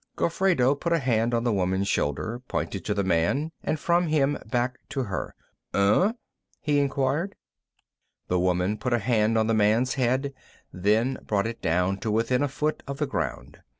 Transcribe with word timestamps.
Gofredo 0.15 0.73
put 0.73 0.93
a 0.93 0.97
hand 0.97 1.31
on 1.31 1.43
the 1.43 1.53
woman's 1.53 1.87
shoulder, 1.87 2.39
pointed 2.47 2.83
to 2.85 2.95
the 2.95 3.03
man 3.03 3.51
and 3.61 3.79
from 3.79 4.07
him 4.07 4.35
back 4.47 4.79
to 4.89 5.03
her. 5.03 5.35
"Unh?" 5.75 6.15
he 6.59 6.79
inquired. 6.79 7.35
The 8.27 8.39
woman 8.39 8.79
put 8.79 8.93
a 8.93 8.97
hand 8.97 9.37
on 9.37 9.45
the 9.45 9.53
man's 9.53 9.93
head, 9.93 10.33
then 10.73 11.19
brought 11.27 11.45
it 11.45 11.61
down 11.61 11.97
to 11.99 12.09
within 12.09 12.41
a 12.41 12.47
foot 12.47 12.81
of 12.87 12.97
the 12.97 13.05
ground. 13.05 13.61